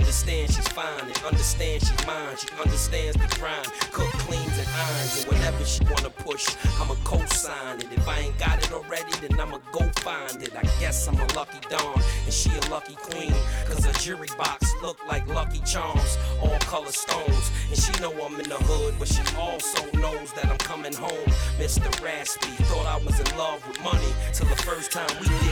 Understand 0.00 0.50
she's 0.50 0.68
fine, 0.68 1.04
and 1.04 1.22
understand 1.24 1.82
she's 1.82 2.06
mine. 2.06 2.36
She 2.36 2.48
understands 2.58 3.16
the 3.16 3.28
grind, 3.38 3.66
cook, 3.92 4.10
cleans, 4.24 4.56
and 4.58 4.68
irons. 4.68 5.24
And 5.24 5.32
whatever 5.32 5.64
she 5.64 5.84
wanna 5.84 6.10
push, 6.10 6.56
I'ma 6.80 6.94
co-sign 7.04 7.80
it. 7.80 7.92
If 7.92 8.08
I 8.08 8.20
ain't 8.20 8.38
got 8.38 8.58
it 8.64 8.72
already, 8.72 9.12
then 9.20 9.38
I'ma 9.38 9.58
go 9.72 9.84
find 10.00 10.42
it. 10.42 10.56
I 10.56 10.62
guess 10.80 11.06
I'm 11.06 11.20
a 11.20 11.26
lucky 11.34 11.60
dawn, 11.68 12.00
and 12.24 12.32
she 12.32 12.50
a 12.50 12.70
lucky 12.70 12.94
queen. 12.94 13.34
Cause 13.66 13.84
her 13.84 13.92
jury 14.00 14.28
box 14.38 14.72
look 14.82 14.98
like 15.06 15.26
Lucky 15.28 15.60
Charms, 15.60 16.16
all 16.42 16.58
color 16.60 16.92
stones. 16.92 17.50
And 17.68 17.78
she 17.78 17.92
know 18.00 18.12
I'm 18.24 18.40
in 18.40 18.48
the 18.48 18.56
hood, 18.56 18.94
but 18.98 19.08
she 19.08 19.22
also 19.36 19.84
knows 19.98 20.32
that 20.32 20.46
I'm 20.46 20.58
coming 20.58 20.94
home. 20.94 21.28
Mr. 21.58 21.88
Raspy 22.02 22.50
thought 22.64 22.86
I 22.86 22.98
was 23.04 23.20
in 23.20 23.30
love 23.36 23.66
with 23.68 23.80
money 23.82 24.12
till 24.32 24.46
the 24.46 24.60
first 24.62 24.92
time 24.92 25.10
we 25.20 25.28
did 25.28 25.49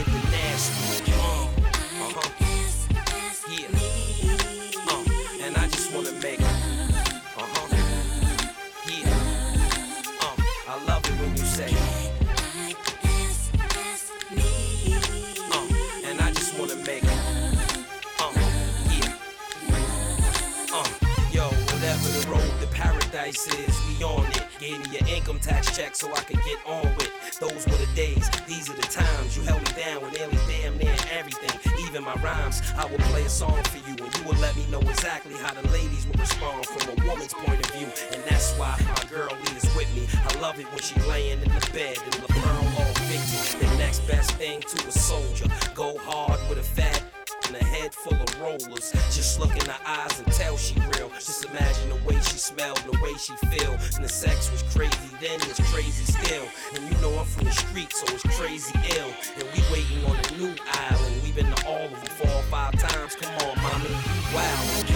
from 36.39 36.97
a 36.97 37.07
woman's 37.07 37.33
point 37.33 37.59
of 37.59 37.71
view. 37.75 37.87
And 38.13 38.23
that's 38.23 38.53
why 38.53 38.79
my 38.79 39.09
girl 39.09 39.35
is 39.55 39.63
with 39.75 39.93
me. 39.93 40.07
I 40.15 40.39
love 40.39 40.59
it 40.59 40.65
when 40.67 40.79
she 40.79 40.99
laying 41.01 41.41
in 41.41 41.49
the 41.49 41.69
bed 41.73 41.97
and 42.03 42.13
the 42.13 42.27
pearl 42.27 42.63
all 42.79 42.93
50. 42.93 43.65
The 43.65 43.77
next 43.77 44.07
best 44.07 44.31
thing 44.33 44.61
to 44.61 44.87
a 44.87 44.91
soldier. 44.91 45.47
Go 45.75 45.97
hard 45.97 46.39
with 46.49 46.59
a 46.59 46.63
fat 46.63 47.03
and 47.47 47.57
a 47.57 47.63
head 47.63 47.93
full 47.93 48.13
of 48.13 48.41
rollers. 48.41 48.91
Just 49.11 49.39
look 49.39 49.51
in 49.51 49.65
her 49.65 49.79
eyes 49.85 50.19
and 50.19 50.31
tell 50.31 50.55
she 50.55 50.75
real. 50.95 51.09
Just 51.15 51.43
imagine 51.45 51.89
the 51.89 51.99
way 52.07 52.15
she 52.21 52.37
smelled, 52.37 52.77
the 52.89 52.97
way 53.03 53.13
she 53.19 53.35
feel. 53.47 53.73
And 53.95 54.05
the 54.05 54.09
sex 54.09 54.49
was 54.51 54.63
crazy 54.73 55.09
then, 55.19 55.41
it's 55.41 55.59
crazy 55.73 56.05
still. 56.05 56.47
And 56.73 56.83
you 56.87 57.01
know 57.01 57.19
I'm 57.19 57.25
from 57.25 57.45
the 57.45 57.51
street, 57.51 57.91
so 57.91 58.05
it's 58.13 58.23
crazy 58.39 58.73
ill. 58.97 59.11
And 59.35 59.43
we 59.51 59.59
waiting 59.73 60.05
on 60.05 60.15
a 60.15 60.37
new 60.37 60.55
island. 60.87 61.21
We've 61.21 61.35
been 61.35 61.51
to 61.51 61.67
all 61.67 61.83
of 61.83 61.91
them 61.91 62.15
four 62.15 62.31
or 62.31 62.43
five 62.43 62.79
times. 62.79 63.15
Come 63.15 63.35
on, 63.35 63.61
mommy. 63.61 63.91
Wow. 64.33 64.88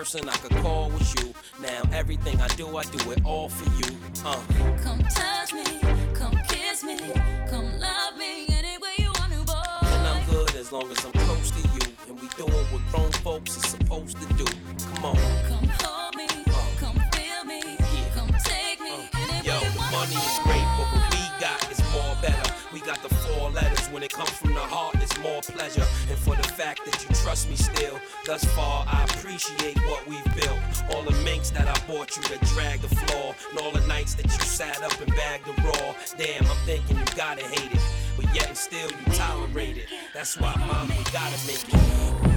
Person 0.00 0.26
I 0.30 0.36
could 0.38 0.56
call 0.62 0.88
was 0.88 1.14
you. 1.20 1.34
Now 1.60 1.82
everything 1.92 2.40
I 2.40 2.48
do, 2.60 2.74
I 2.78 2.84
do 2.84 3.10
it 3.10 3.20
all 3.22 3.50
for 3.50 3.68
you. 3.80 3.98
Uh, 4.24 4.40
Come 4.82 4.98
touch 5.02 5.52
me, 5.52 5.64
come 6.14 6.34
kiss 6.48 6.82
me, 6.82 6.96
come 7.50 7.68
love 7.78 8.16
me 8.16 8.46
any 8.48 8.78
way 8.78 8.94
you 8.96 9.12
want 9.18 9.30
to, 9.34 9.42
boy. 9.44 9.60
and 9.82 10.08
I'm 10.08 10.24
good 10.30 10.54
as 10.56 10.72
long 10.72 10.90
as 10.90 11.04
I'm 11.04 11.12
close 11.12 11.50
to 11.50 11.60
you. 11.76 11.92
And 12.08 12.18
we 12.18 12.28
doing 12.28 12.64
what 12.72 12.80
grown 12.90 13.12
folks 13.26 13.58
is 13.58 13.62
supposed 13.72 14.16
to 14.22 14.26
do. 14.40 14.46
Come 14.94 15.04
on. 15.04 15.16
Come 15.50 15.68
hold 15.84 16.14
me, 16.16 16.26
come 16.80 16.98
feel 17.12 17.44
me, 17.44 17.60
come 18.16 18.32
take 18.42 18.80
me 18.80 18.94
any 19.12 19.46
Yo, 19.46 19.52
way 19.52 19.68
you 19.68 19.78
want 19.80 19.92
money 19.92 20.16
is 20.16 20.38
great, 20.44 20.68
but 20.78 20.88
what 20.96 21.12
we 21.12 21.24
got 21.44 21.60
is 21.70 21.80
more 21.92 22.16
better. 22.22 22.50
We 22.72 22.80
got 22.80 23.02
the 23.02 23.10
four 23.16 23.50
letters. 23.50 23.86
When 23.92 24.02
it 24.02 24.12
comes 24.14 24.30
from 24.30 24.54
the 24.54 24.60
heart, 24.60 24.94
thus 28.30 28.44
far, 28.54 28.84
I 28.86 29.02
appreciate 29.06 29.76
what 29.88 30.06
we've 30.06 30.24
built. 30.36 30.60
All 30.94 31.02
the 31.02 31.16
minks 31.24 31.50
that 31.50 31.66
I 31.66 31.74
bought 31.88 32.16
you 32.16 32.22
that 32.28 32.40
drag 32.54 32.80
the 32.80 32.94
floor, 32.94 33.34
and 33.50 33.58
all 33.58 33.72
the 33.72 33.84
nights 33.88 34.14
that 34.14 34.26
you 34.26 34.44
sat 34.44 34.80
up 34.84 35.00
and 35.00 35.12
bagged 35.16 35.46
the 35.46 35.62
raw. 35.62 35.94
Damn, 36.16 36.46
I'm 36.46 36.56
thinking 36.64 36.96
you 36.96 37.04
gotta 37.16 37.42
hate 37.42 37.72
it, 37.72 37.80
but 38.16 38.32
yet 38.32 38.46
and 38.46 38.56
still 38.56 38.88
you 38.88 39.12
tolerate 39.14 39.78
it. 39.78 39.86
That's 40.14 40.38
why, 40.38 40.54
we 40.96 41.02
gotta 41.10 41.38
make 41.44 41.74
it. 41.74 42.29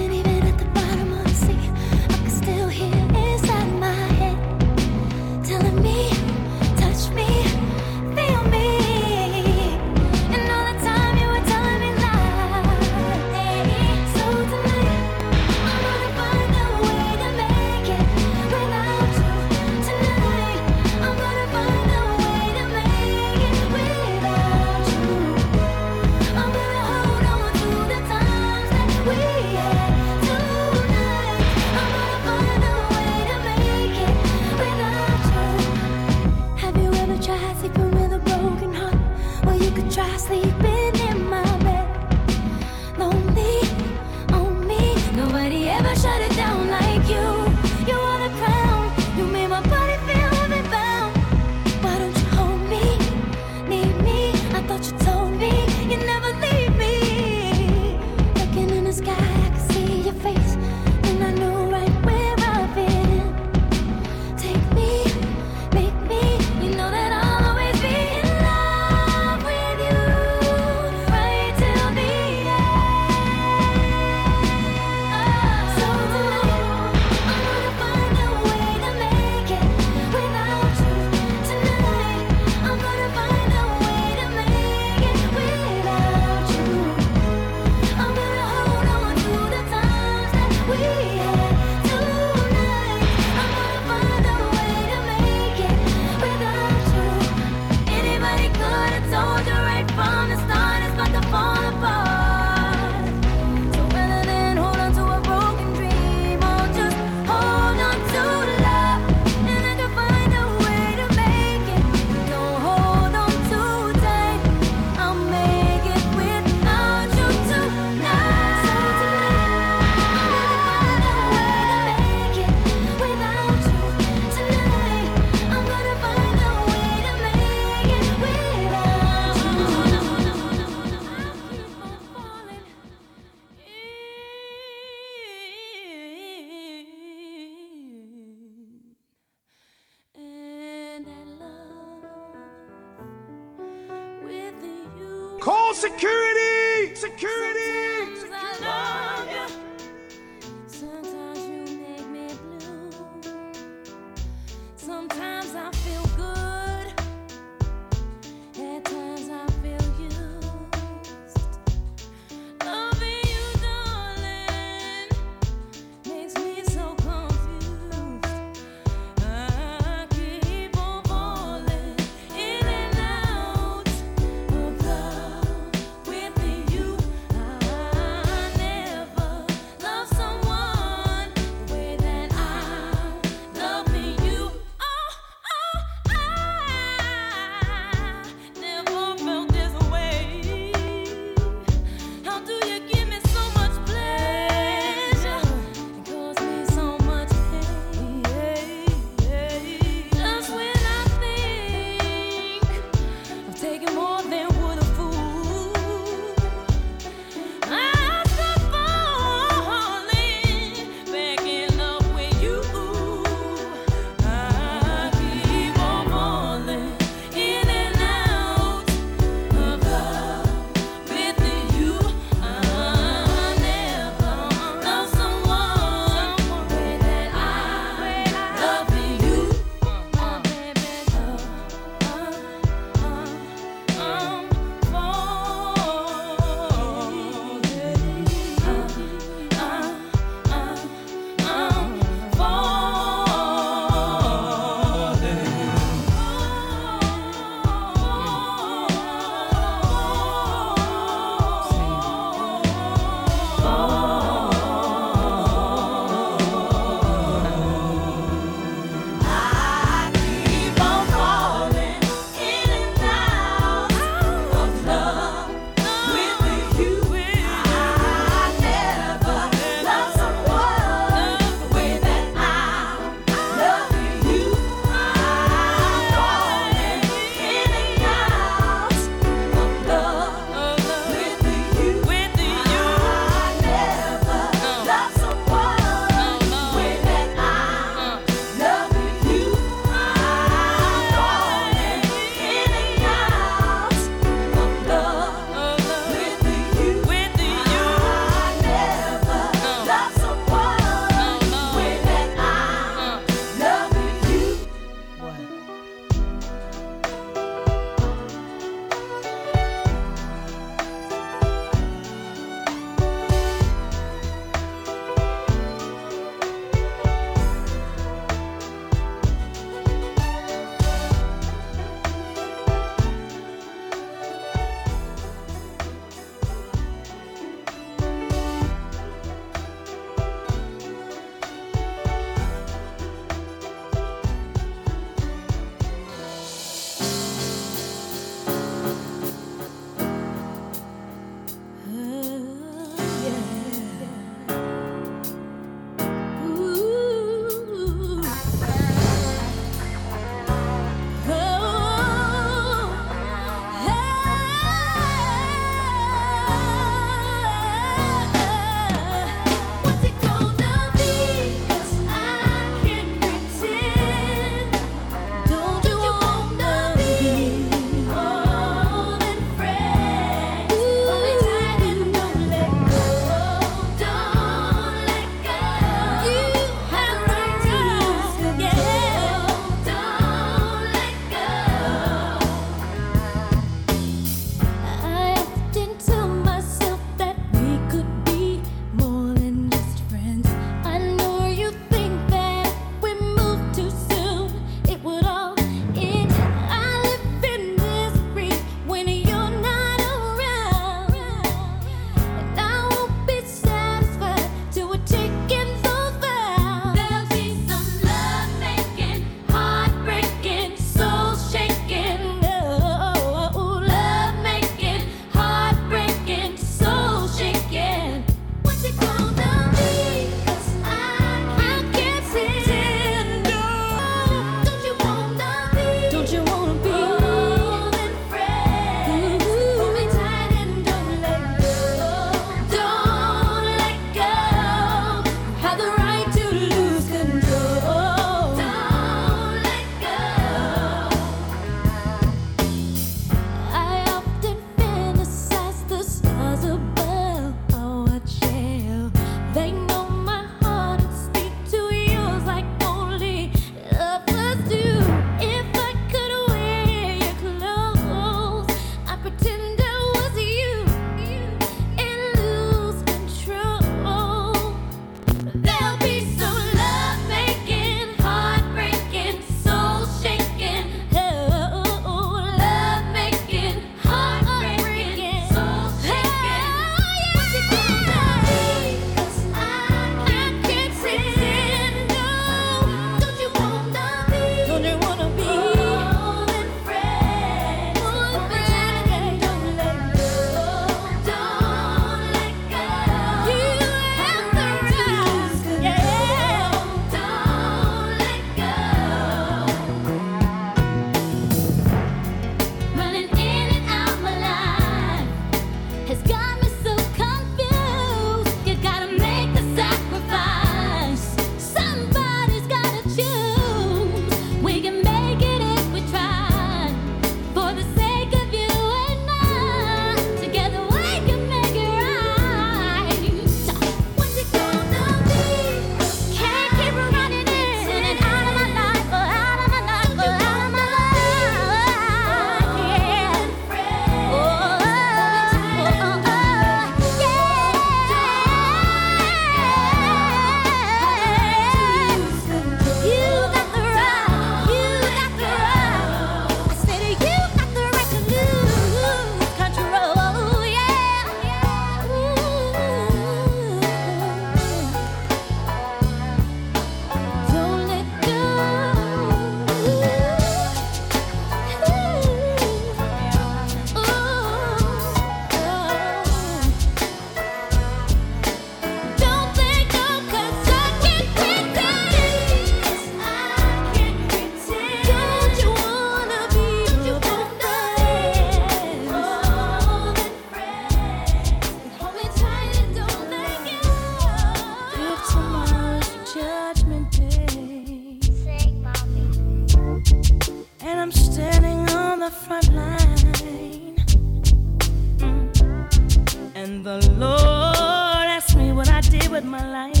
the 596.86 597.10
Lord 597.18 598.28
asks 598.30 598.54
me 598.54 598.70
what 598.70 598.88
I 598.88 599.00
did 599.00 599.26
with 599.28 599.42
my 599.42 599.58
life, 599.72 600.00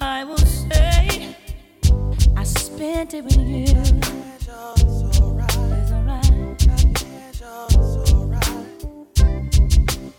I 0.00 0.22
will 0.22 0.38
say 0.38 1.34
I 2.36 2.44
spent 2.44 3.14
it 3.14 3.24
with 3.24 3.36
you. 3.36 3.64
It's 3.66 4.48
alright. 5.20 6.30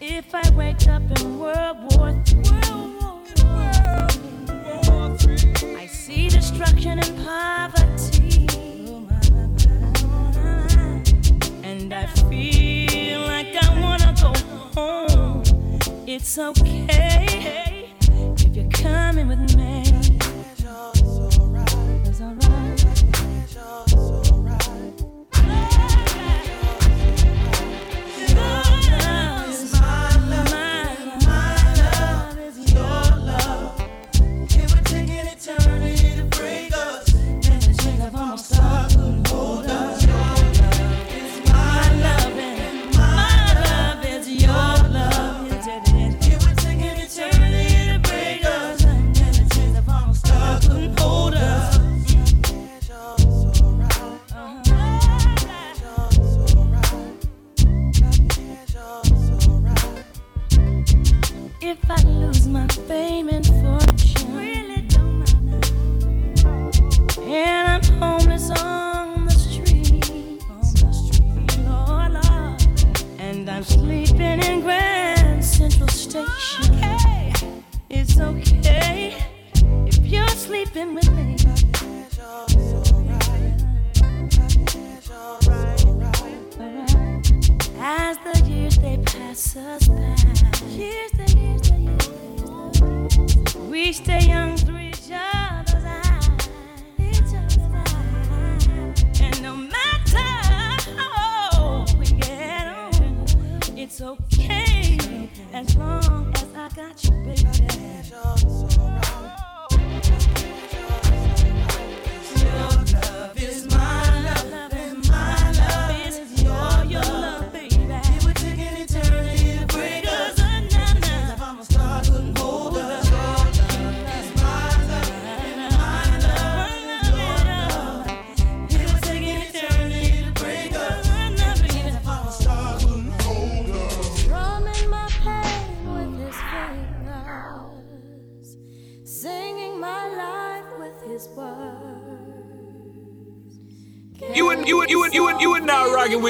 If 0.01 0.35
I 0.35 0.49
wake 0.53 0.85
up 0.89 1.03
in 1.21 1.39
World 1.39 1.77
War 1.95 2.09
III, 2.27 2.43
I 5.77 5.87
see 5.87 6.27
destruction 6.27 6.99
and 6.99 7.25
poverty. 7.25 7.82
It's 16.15 16.37
okay 16.37 17.89
if 18.07 18.55
you're 18.55 18.69
coming 18.69 19.27
with 19.29 19.55
me. 19.55 19.72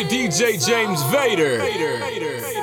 DJ 0.04 0.66
James 0.66 1.02
Vader. 1.04 1.60
Vader. 1.60 1.98
Vader. 1.98 2.63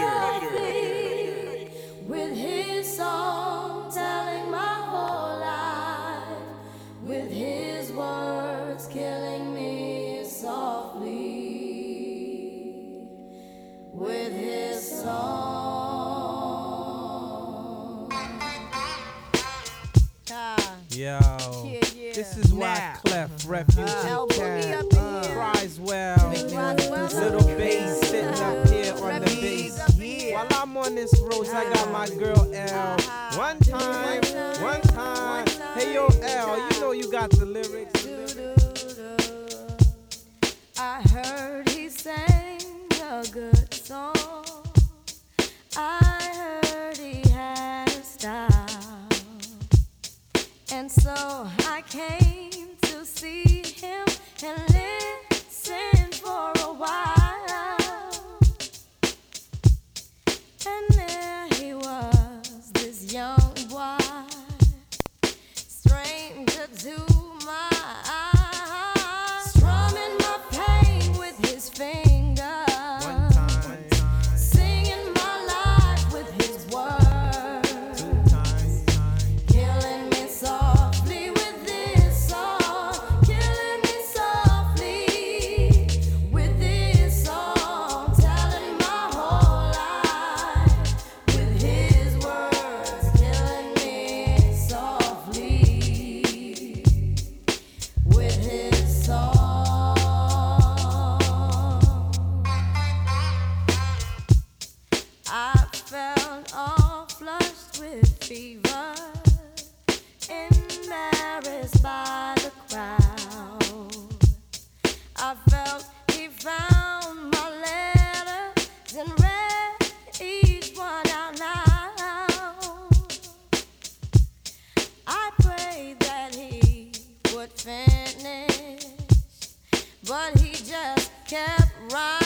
kept 131.30 131.70
right. 131.92 132.19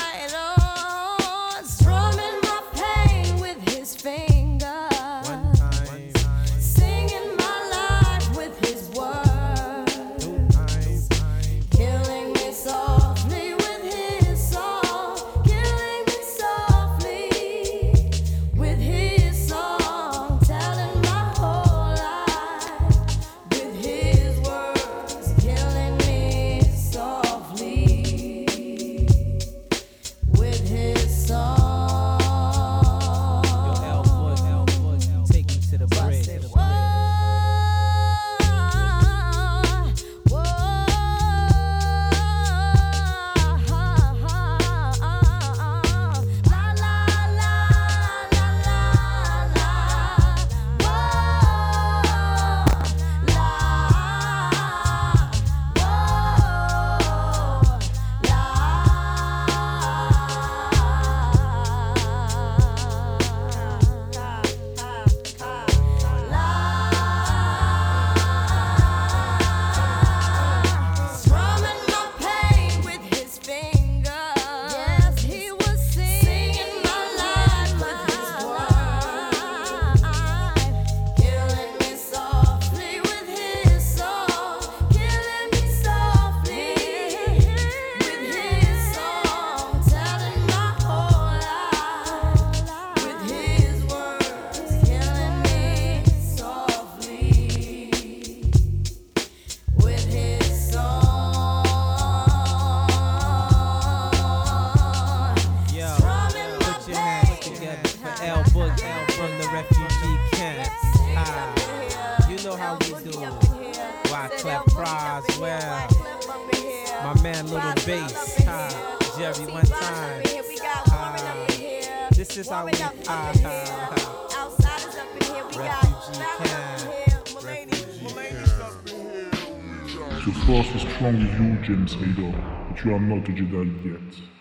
But 132.74 132.84
you 132.84 132.94
are 132.94 133.00
not 133.00 133.28
a 133.28 133.32
Jedi 133.32 133.84
yet. 133.84 134.33